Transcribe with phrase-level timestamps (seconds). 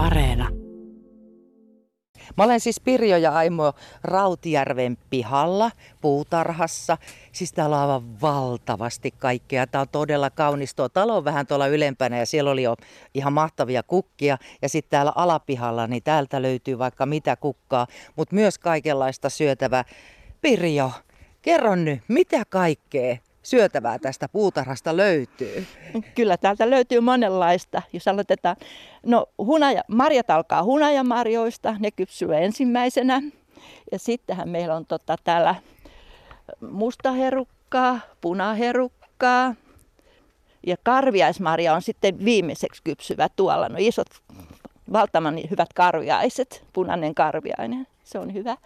[0.00, 0.48] Areena.
[2.36, 3.72] Mä olen siis Pirjo ja Aimo
[4.02, 5.70] Rautjärven pihalla,
[6.00, 6.98] puutarhassa.
[7.32, 9.66] Siis täällä on aivan valtavasti kaikkea.
[9.66, 10.74] Tää on todella kaunis.
[10.74, 12.76] Tuo talo on vähän tuolla ylempänä ja siellä oli jo
[13.14, 14.38] ihan mahtavia kukkia.
[14.62, 17.86] Ja sitten täällä alapihalla, niin täältä löytyy vaikka mitä kukkaa,
[18.16, 19.84] mutta myös kaikenlaista syötävää.
[20.40, 20.90] Pirjo,
[21.42, 25.66] kerro nyt, mitä kaikkea syötävää tästä puutarhasta löytyy?
[26.14, 27.82] Kyllä täältä löytyy monenlaista.
[27.92, 28.56] Jos aloitetaan,
[29.06, 33.22] no hunaja, marjat alkaa hunajamarjoista, ne kypsyy ensimmäisenä.
[33.92, 35.54] Ja sittenhän meillä on tota täällä
[36.70, 39.54] mustaherukkaa, punaherukkaa
[40.66, 43.68] ja karviaismarja on sitten viimeiseksi kypsyvä tuolla.
[43.68, 44.08] No isot,
[44.92, 48.56] valtavan hyvät karviaiset, punainen karviainen, se on hyvä.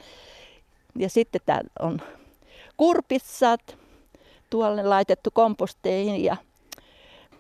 [0.96, 2.00] Ja sitten täällä on
[2.76, 3.78] kurpissat,
[4.50, 6.36] tuolle laitettu komposteihin ja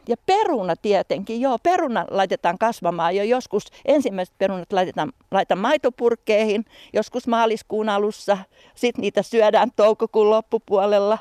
[0.08, 3.66] ja peruna tietenkin, joo, peruna laitetaan kasvamaan jo joskus.
[3.84, 8.38] Ensimmäiset perunat laitetaan, laitetaan maitopurkkeihin, joskus maaliskuun alussa.
[8.74, 11.18] Sitten niitä syödään toukokuun loppupuolella.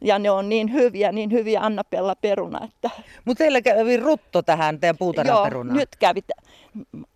[0.00, 2.64] Ja ne on niin hyviä, niin hyviä Anna-Pella peruna.
[2.64, 2.90] Että...
[3.24, 5.76] Mutta teillä kävi rutto tähän teidän puutarhaperunaan.
[5.76, 6.20] Joo, nyt kävi.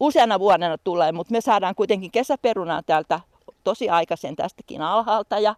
[0.00, 3.20] Useana vuonna tulee, mutta me saadaan kuitenkin kesäperunaa täältä
[3.64, 5.38] tosi aikaisen tästäkin alhaalta.
[5.38, 5.54] Ja,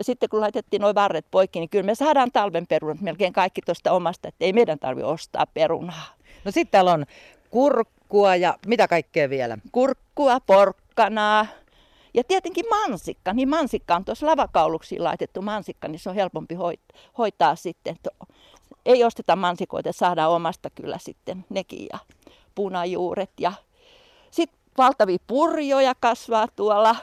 [0.00, 3.92] sitten kun laitettiin nuo varret poikki, niin kyllä me saadaan talven perunat melkein kaikki tuosta
[3.92, 6.06] omasta, että ei meidän tarvitse ostaa perunaa.
[6.44, 7.06] No sitten täällä on
[7.50, 9.58] kurkkua ja mitä kaikkea vielä?
[9.72, 11.46] Kurkkua, porkkanaa,
[12.14, 16.56] ja tietenkin mansikka, niin mansikka on tuossa lavakauluksiin laitettu mansikka, niin se on helpompi
[17.18, 17.96] hoitaa sitten.
[18.86, 21.98] Ei osteta mansikoita, saadaan omasta kyllä sitten nekin ja
[22.54, 23.30] punajuuret.
[23.40, 23.52] Ja
[24.30, 26.96] sitten valtavia purjoja kasvaa tuolla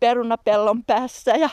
[0.00, 1.50] perunapellon päässä ja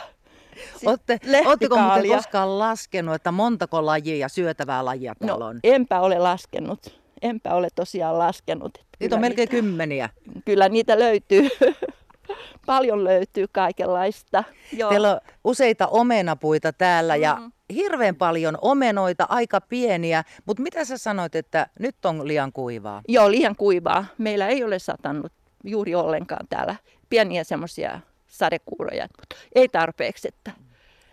[0.85, 5.55] Olette, Oletteko muuten koskaan laskenut, että montako lajia syötävää lajia no, täällä on?
[5.55, 6.99] No, enpä ole laskenut.
[7.21, 8.85] Enpä ole tosiaan laskenut.
[8.99, 10.09] Niitä on melkein niitä, kymmeniä.
[10.45, 11.49] Kyllä niitä löytyy.
[12.65, 14.43] Paljon löytyy kaikenlaista.
[14.73, 14.89] Joo.
[14.89, 17.51] Teillä on useita omenapuita täällä ja mm.
[17.75, 20.23] hirveän paljon omenoita, aika pieniä.
[20.45, 23.01] Mutta mitä sä sanoit, että nyt on liian kuivaa?
[23.07, 24.05] Joo, liian kuivaa.
[24.17, 25.31] Meillä ei ole satanut
[25.63, 26.75] juuri ollenkaan täällä
[27.09, 27.99] pieniä semmoisia
[28.37, 29.07] sadekuuroja.
[29.55, 30.27] Ei tarpeeksi.
[30.27, 30.51] Että.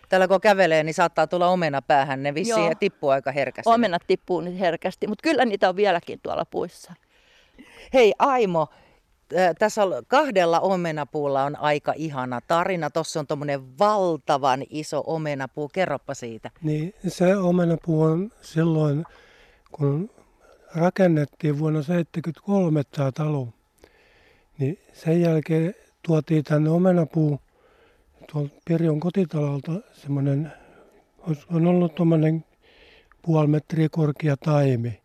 [0.09, 2.23] Täällä kun kävelee, niin saattaa tulla omena päähän.
[2.23, 2.73] Ne vissiin Joo.
[2.79, 3.69] tippuu aika herkästi.
[3.69, 6.93] Omenat tippuu nyt herkästi, mutta kyllä niitä on vieläkin tuolla puissa.
[7.93, 8.67] Hei Aimo,
[9.59, 12.89] tässä on kahdella omenapuulla on aika ihana tarina.
[12.89, 15.69] Tuossa on tuommoinen valtavan iso omenapuu.
[15.69, 16.51] Kerropa siitä.
[16.61, 19.03] Niin, se omenapuu on silloin,
[19.71, 20.09] kun
[20.75, 23.47] rakennettiin vuonna 1973 tämä talo,
[24.57, 27.39] niin sen jälkeen tuotiin tänne omenapuu
[28.31, 30.51] tuolta Pirjon kotitalolta semmoinen,
[31.51, 32.45] on ollut tuommoinen
[33.21, 35.01] puoli metriä korkea taimi.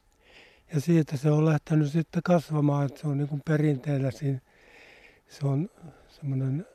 [0.74, 4.40] Ja siitä se on lähtenyt sitten kasvamaan, että se on niin kuin perinteellä siinä,
[5.28, 5.70] se on
[6.08, 6.66] semmoinen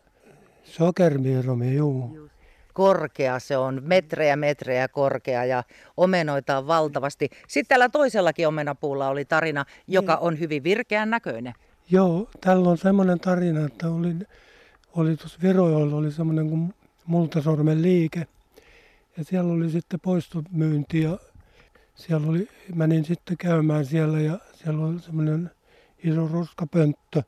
[0.63, 2.29] sokermiiromi, juu.
[2.73, 5.63] Korkea se on, metrejä metrejä korkea ja
[5.97, 7.29] omenoita on valtavasti.
[7.47, 10.23] Sitten tällä toisellakin omenapuulla oli tarina, joka niin.
[10.23, 11.53] on hyvin virkeän näköinen.
[11.89, 14.16] Joo, tällä on semmoinen tarina, että oli,
[14.95, 16.73] oli tuossa Virojoilla oli semmoinen kuin
[17.05, 18.27] Multasormen liike.
[19.17, 21.17] Ja siellä oli sitten poistomyynti ja
[21.95, 25.51] siellä oli, menin sitten käymään siellä ja siellä oli semmoinen
[26.03, 27.23] iso roskapönttö.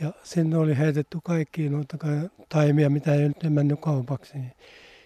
[0.00, 1.98] Ja sinne oli heitetty kaikki noita
[2.48, 4.38] taimia, mitä ei nyt mennyt kaupaksi.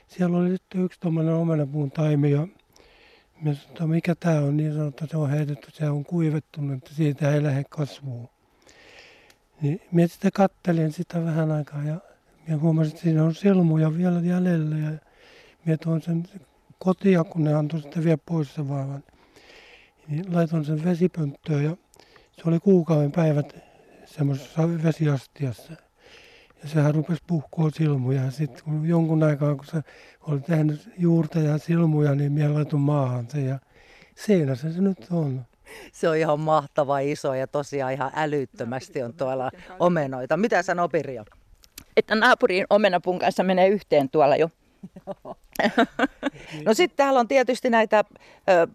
[0.08, 2.48] Siellä oli sitten yksi tuommoinen omenapuun taimi ja
[3.40, 6.94] minä sanoin, mikä tämä on, niin sanoin, että se on heitetty, se on kuivettunut, että
[6.94, 8.28] siitä ei lähde kasvuun.
[9.60, 12.00] Niin minä kattelin sitä vähän aikaa ja
[12.46, 14.90] minä huomasin, että siinä on silmuja vielä jäljellä ja
[15.64, 16.24] minä tuon sen
[16.78, 19.04] kotia, kun ne antoi sitten vielä pois sen vaivan.
[20.08, 21.76] Niin laitoin sen vesipönttöön ja
[22.32, 23.56] se oli kuukauden päivät
[24.06, 25.72] semmoisessa vesiastiassa.
[26.62, 28.24] Ja sehän rupesi puhkoa silmuja.
[28.24, 29.82] Ja sitten kun jonkun aikaa, kun se
[30.20, 33.40] oli tehnyt juurta ja silmuja, niin minä laitoin maahan se.
[33.40, 33.58] Ja
[34.14, 35.46] siinä se nyt on.
[35.92, 40.36] Se on ihan mahtava iso ja tosiaan ihan älyttömästi on tuolla omenoita.
[40.36, 41.24] Mitä sanoo Pirjo?
[41.96, 44.50] Että naapurin omenapun kanssa menee yhteen tuolla jo.
[46.66, 48.04] no sitten täällä on tietysti näitä
[48.50, 48.66] ö,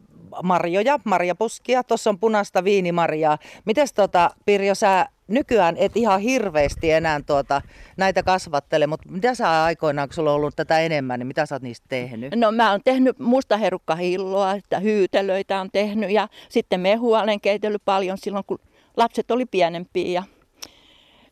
[0.43, 1.83] marjoja, marjapuskia.
[1.83, 3.37] Tuossa on punaista viinimarjaa.
[3.65, 7.61] Mites tota, Pirjo, sä nykyään et ihan hirveästi enää tuota,
[7.97, 11.55] näitä kasvattele, mutta mitä sä aikoinaan, kun sulla on ollut tätä enemmän, niin mitä sä
[11.55, 12.35] oot niistä tehnyt?
[12.35, 18.17] No mä oon tehnyt mustaherukkahilloa, että hyytelöitä on tehnyt ja sitten mehua olen keitellyt paljon
[18.17, 18.59] silloin, kun
[18.97, 20.23] lapset oli pienempiä.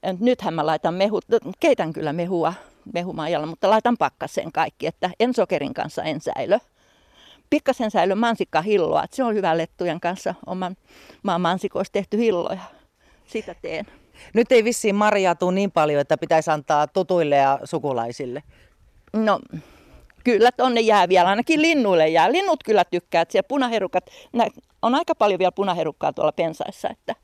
[0.03, 1.25] Ja nythän mä laitan mehut,
[1.59, 2.53] keitän kyllä mehua
[2.93, 6.57] mehumajalla, mutta laitan pakkaseen kaikki, että en sokerin kanssa en säilö.
[7.51, 10.75] Pikkasen säilö mansikkahilloa, se on hyvä lettujen kanssa oman
[11.24, 12.62] maan mansikoista tehty hilloja
[13.27, 13.86] Sitä teen.
[14.33, 18.44] Nyt ei vissiin marjaa tule niin paljon, että pitäisi antaa tutuille ja sukulaisille.
[19.13, 19.39] No,
[20.24, 22.31] kyllä tonne jää vielä, ainakin linnuille jää.
[22.31, 24.06] Linnut kyllä tykkää, että siellä punaherukat,
[24.81, 27.15] on aika paljon vielä punaherukkaa tuolla pensaissa, että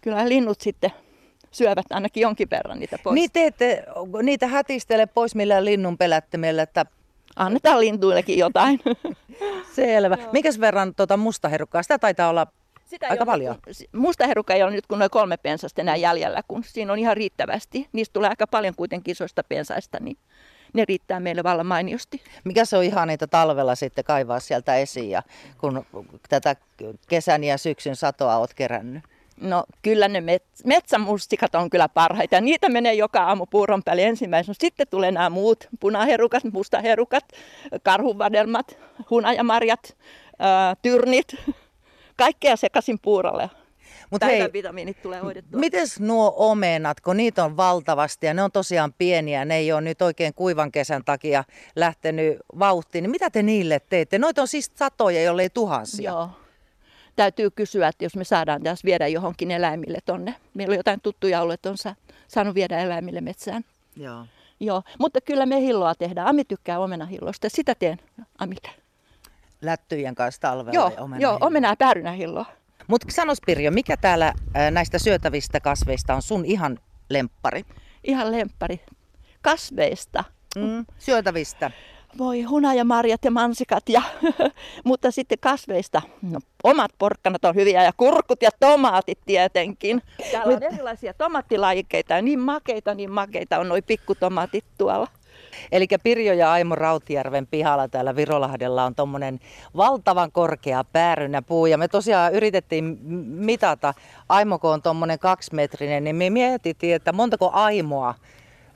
[0.00, 0.90] kyllä linnut sitten
[1.50, 3.14] syövät ainakin jonkin verran niitä pois.
[3.14, 3.84] Niin te ette
[4.22, 6.86] niitä hätistele pois millään linnun pelättimellä, että
[7.36, 8.80] Annetaan lintuillekin jotain.
[9.76, 10.18] Selvä.
[10.32, 11.82] Mikäs verran tuota mustaherukkaa?
[11.82, 12.46] Sitä taitaa olla
[12.84, 13.56] sitä aika paljon.
[13.92, 17.88] Mustaherukka ei ole nyt kun noin kolme pensasta enää jäljellä, kun siinä on ihan riittävästi.
[17.92, 20.16] Niistä tulee aika paljon kuitenkin isoista pensaista, niin
[20.72, 22.22] ne riittää meille vallan mainiosti.
[22.44, 25.22] Mikä se on ihan niitä talvella sitten kaivaa sieltä esiin, ja
[25.58, 25.86] kun
[26.28, 26.56] tätä
[27.08, 29.04] kesän ja syksyn satoa olet kerännyt?
[29.40, 32.34] No kyllä ne mets- metsämustikat on kyllä parhaita.
[32.34, 34.54] Ja niitä menee joka aamu puuron päälle ensimmäisenä.
[34.60, 37.24] Sitten tulee nämä muut punaherukat, mustaherukat,
[37.82, 38.78] karhuvadelmat,
[39.10, 39.96] hunajamarjat,
[40.38, 41.34] ää, tyrnit.
[42.16, 43.50] Kaikkea sekaisin puurolle.
[44.10, 45.60] Mutta hei, vitamiinit tulee hoidettua.
[45.60, 49.80] Mites nuo omenat, kun niitä on valtavasti ja ne on tosiaan pieniä, ne ei ole
[49.80, 51.44] nyt oikein kuivan kesän takia
[51.76, 54.18] lähtenyt vauhtiin, niin mitä te niille teette?
[54.18, 56.10] Noita on siis satoja, jollei tuhansia.
[56.10, 56.30] Joo
[57.16, 60.34] täytyy kysyä, että jos me saadaan tässä viedä johonkin eläimille tonne.
[60.54, 61.76] Meillä on jotain tuttuja ollut, että on
[62.28, 63.64] saanut viedä eläimille metsään.
[63.96, 64.26] Joo.
[64.60, 66.26] Joo, mutta kyllä me hilloa tehdään.
[66.26, 67.48] Ami tykkää omenahillosta.
[67.48, 67.98] Sitä teen
[68.38, 68.70] Amille.
[69.62, 72.46] Lättyjen kanssa talvella joo, omena joo, omena ja päärynähilloa.
[72.86, 74.32] Mutta sanos Pirjo, mikä täällä
[74.70, 76.78] näistä syötävistä kasveista on sun ihan
[77.10, 77.64] lemppari?
[78.04, 78.80] Ihan lemppari.
[79.42, 80.24] Kasveista?
[80.56, 81.70] Mm, syötävistä
[82.18, 84.02] voi hunajamarjat ja mansikat, ja,
[84.84, 90.02] mutta sitten kasveista, no, omat porkkanat on hyviä ja kurkut ja tomaatit tietenkin.
[90.32, 95.06] Täällä on erilaisia tomaattilajikkeita ja niin makeita, niin makeita on noin pikkutomaatit tuolla.
[95.72, 99.40] Eli Pirjo ja Aimo Rautijärven pihalla täällä Virolahdella on tuommoinen
[99.76, 101.66] valtavan korkea päärynäpuu.
[101.66, 103.94] Ja me tosiaan yritettiin mitata,
[104.28, 108.14] Aimoko on tuommoinen kaksimetrinen, niin me mietittiin, että montako Aimoa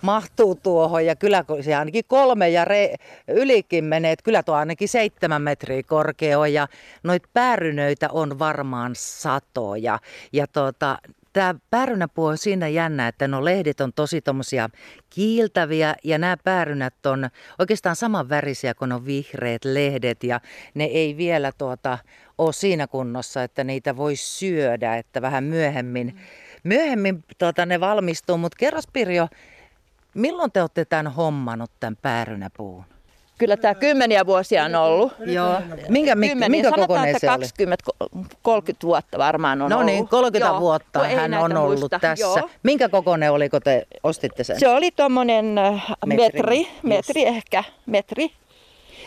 [0.02, 2.94] mahtuu tuohon ja kyllä se ainakin kolme ja re,
[3.28, 6.68] ylikin menee, että kyllä tuo ainakin seitsemän metriä korkea on ja
[7.02, 9.98] noita päärynöitä on varmaan satoja
[10.32, 10.98] ja tota,
[11.32, 14.68] tämä päärynäpuu on siinä jännä, että no lehdit on tosi tommosia
[15.10, 20.40] kiiltäviä ja nämä päärynät on oikeastaan saman värisiä kuin on vihreät lehdet ja
[20.74, 21.98] ne ei vielä tuota,
[22.38, 26.20] ole siinä kunnossa, että niitä voi syödä, että vähän myöhemmin,
[26.64, 28.38] myöhemmin tuota, ne valmistuu.
[28.38, 29.28] Mutta kerros Pirjo,
[30.14, 32.84] Milloin te olette tämän hommannut, tämän päärynäpuun?
[33.38, 35.12] Kyllä tämä kymmeniä vuosia on ollut.
[35.26, 35.60] Joo.
[35.88, 37.30] Minkä, minkä, minkä kokoinen se 20-30
[38.82, 40.60] vuotta varmaan on no niin, 30 Joo.
[40.60, 41.98] vuotta hän on ollut muista.
[41.98, 42.24] tässä.
[42.24, 42.50] Joo.
[42.62, 44.60] Minkä kokoinen oli, kun te ostitte sen?
[44.60, 47.36] Se oli tuommoinen äh, metri, metri, metri yes.
[47.36, 48.30] ehkä, metri.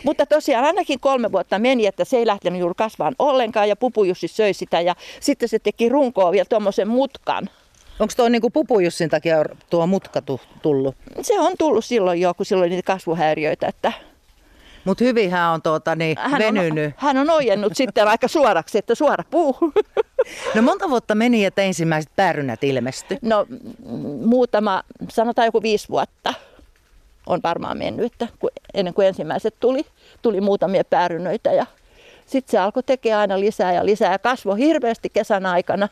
[0.04, 4.28] Mutta tosiaan ainakin kolme vuotta meni, että se ei lähtenyt juuri kasvaan ollenkaan ja Pupujussi
[4.28, 7.50] söi sitä ja sitten se teki runkoa vielä tuommoisen mutkan.
[7.98, 10.22] Onko tuo niinku pupujussin takia tuo mutka
[10.62, 10.96] tullut?
[11.22, 13.66] Se on tullut silloin jo, kun silloin niitä kasvuhäiriöitä.
[13.66, 13.92] Että...
[14.84, 16.86] Mutta hyvin hän on tuota, niin, hän venynyt.
[16.86, 19.56] On, hän on ojennut sitten aika suoraksi, että suora puu.
[20.54, 23.18] No monta vuotta meni, että ensimmäiset päärynät ilmestyi?
[23.22, 23.46] No
[24.24, 26.34] muutama, sanotaan joku viisi vuotta
[27.26, 28.28] on varmaan mennyt, että
[28.74, 29.86] ennen kuin ensimmäiset tuli,
[30.22, 31.66] tuli muutamia päärynöitä ja
[32.26, 35.88] sitten se alkoi tekemään aina lisää ja lisää ja kasvoi hirveästi kesän aikana.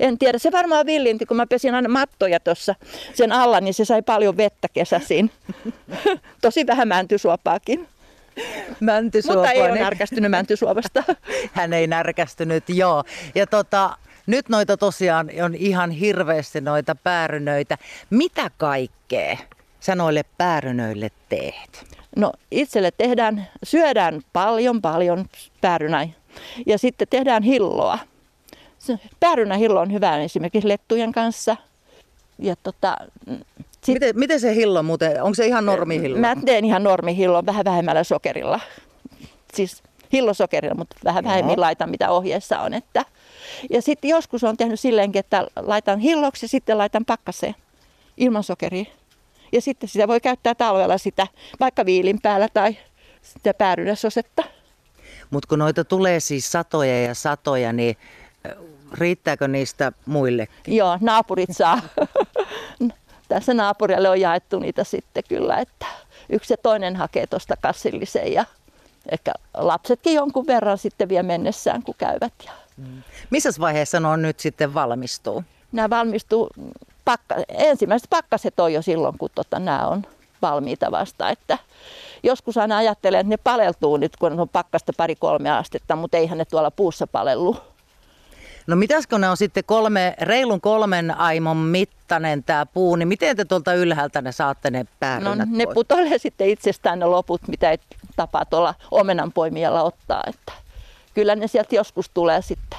[0.00, 2.74] En tiedä, se varmaan villinti, kun mä pesin aina mattoja tuossa
[3.14, 5.30] sen alla, niin se sai paljon vettä kesäsin.
[6.42, 7.88] Tosi vähän mäntysuopaakin.
[8.80, 9.42] Mäntysuopaa.
[9.42, 11.02] Mutta ei ole närkästynyt mäntysuopasta.
[11.52, 13.04] Hän ei närkästynyt, joo.
[13.34, 17.78] Ja tota, nyt noita tosiaan on ihan hirveästi noita päärynöitä.
[18.10, 19.36] Mitä kaikkea
[19.80, 21.86] sä noille päärynöille teet?
[22.16, 25.26] No itselle tehdään, syödään paljon paljon
[25.60, 26.08] päärynä
[26.66, 27.98] ja sitten tehdään hilloa.
[29.20, 31.56] Päärynähillo on hyvä esimerkiksi lettujen kanssa.
[32.38, 32.96] Ja tota,
[33.84, 36.18] sit, miten, miten se hillo muuten, onko se ihan normihillo?
[36.18, 38.60] Mä teen ihan normihillo vähän vähemmällä sokerilla.
[39.54, 42.74] Siis hillosokerilla, mutta vähän vähemmän laitan mitä ohjeessa on.
[42.74, 43.04] Että.
[43.70, 47.54] Ja sitten joskus on tehnyt silleenkin, että laitan hilloksi ja sitten laitan pakkaseen
[48.16, 48.84] ilman sokeria.
[49.52, 51.26] Ja sitten sitä voi käyttää talvella sitä
[51.60, 52.76] vaikka viilin päällä tai
[53.22, 54.44] sitä päärynäsosetta.
[55.30, 57.96] Mutta kun noita tulee siis satoja ja satoja, niin
[58.98, 60.76] riittääkö niistä muillekin?
[60.76, 61.80] Joo, naapurit saa.
[63.28, 65.86] Tässä naapurille on jaettu niitä sitten kyllä, että
[66.28, 68.44] yksi ja toinen hakee tuosta kassillisen ja
[69.10, 72.32] ehkä lapsetkin jonkun verran sitten vie mennessään, kun käyvät.
[72.44, 72.52] Ja...
[72.76, 73.02] Mm.
[73.30, 75.44] Missä vaiheessa on nyt sitten valmistuu?
[75.72, 76.50] Nämä valmistuu,
[77.04, 80.02] pakka, ensimmäiset pakkaset on jo silloin, kun tota, nämä on
[80.42, 81.30] valmiita vasta.
[81.30, 81.58] Että
[82.22, 86.44] joskus aina ajattelen, että ne paleltuu nyt, kun on pakkasta pari-kolme astetta, mutta eihän ne
[86.44, 87.56] tuolla puussa palellu.
[88.66, 93.36] No mitäs kun ne on sitten kolme, reilun kolmen aimon mittainen tämä puu, niin miten
[93.36, 95.74] te tuolta ylhäältä ne saatte ne No päärynät ne pois?
[95.74, 97.78] putoilee sitten itsestään ne loput, mitä ei
[98.16, 100.22] tapaa tuolla omenanpoimijalla ottaa.
[100.26, 100.52] Että
[101.14, 102.78] kyllä ne sieltä joskus tulee sitten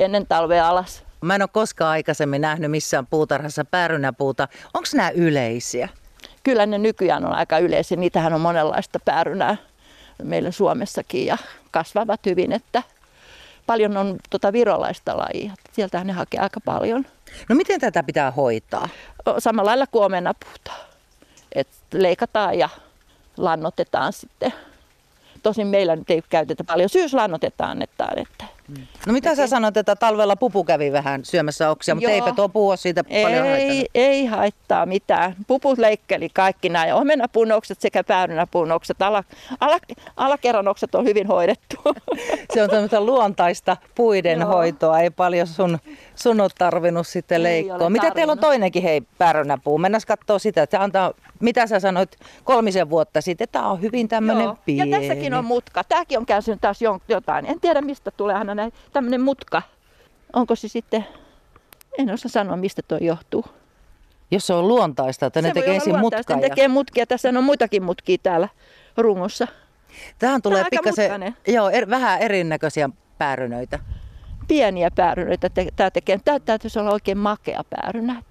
[0.00, 1.04] ennen talvea alas.
[1.20, 4.48] Mä en ole koskaan aikaisemmin nähnyt missään puutarhassa päärynäpuuta.
[4.74, 5.88] Onko nämä yleisiä?
[6.42, 7.96] Kyllä ne nykyään on aika yleisiä.
[7.96, 9.56] Niitähän on monenlaista päärynää
[10.22, 11.38] meillä Suomessakin ja
[11.70, 12.82] kasvavat hyvin, että
[13.66, 15.52] paljon on tota virolaista lajia.
[15.72, 17.06] Sieltähän ne hakee aika paljon.
[17.48, 18.88] No miten tätä pitää hoitaa?
[19.38, 20.72] Samalla lailla kuin omenapuuta.
[21.52, 22.68] Et leikataan ja
[23.36, 24.52] lannotetaan sitten.
[25.42, 26.88] Tosin meillä nyt ei käytetä paljon.
[26.88, 28.18] Syyslannotetaan annetaan.
[28.18, 28.44] Että
[29.06, 32.14] No mitä sä sanoit, että talvella pupu kävi vähän syömässä oksia, mutta Joo.
[32.14, 33.88] eipä tuo puu ole siitä paljon ei, haitannut.
[33.94, 35.36] ei haittaa mitään.
[35.46, 36.86] Puput leikkeli kaikki nämä.
[36.86, 39.02] Ja omenapunokset sekä päärynäpunokset.
[39.02, 39.24] Ala,
[39.60, 39.78] ala,
[40.16, 41.76] alakerranokset on hyvin hoidettu.
[42.54, 44.50] Se on tämmöistä luontaista puiden Joo.
[44.50, 45.78] hoitoa, ei paljon sun,
[46.14, 47.90] sun ole tarvinnut sitten Ei leikkoa.
[47.90, 49.78] Mitä teillä on toinenkin hei päärynäpuu?
[49.78, 54.50] Mennään katsoa sitä, että antaa, mitä sä sanoit kolmisen vuotta sitten, tämä on hyvin tämmöinen
[54.64, 54.90] pieni.
[54.90, 55.84] Ja tässäkin on mutka.
[55.84, 57.46] Tämäkin on kärsinyt taas jotain.
[57.46, 58.72] En tiedä mistä tulee aina näin.
[58.92, 59.62] Tämmöinen mutka.
[60.32, 61.06] Onko se sitten,
[61.98, 63.44] en osaa sanoa mistä tuo johtuu.
[64.30, 66.36] Jos se on luontaista, että ne se voi tekee ensin mutkaa.
[66.36, 66.48] Ne Ja...
[66.48, 67.06] tekee mutkia.
[67.06, 68.48] Tässä on muitakin mutkia täällä
[68.96, 69.46] rungossa.
[70.18, 73.78] Tähän tulee pikkasen, joo, er, vähän erinäköisiä päärynöitä.
[74.48, 76.20] Pieniä päärynöitä te- tämä tekee.
[76.24, 78.22] Tämä täytyisi olla oikein makea päärynä.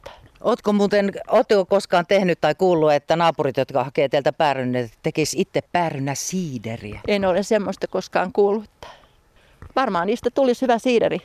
[0.42, 5.62] Ootko muuten, ootteko koskaan tehnyt tai kuullut, että naapurit, jotka hakee teiltä päärynöitä, tekis itse
[5.72, 7.00] päärynä siideriä?
[7.08, 8.70] En ole semmoista koskaan kuullut.
[9.76, 11.22] Varmaan niistä tulisi hyvä siideri.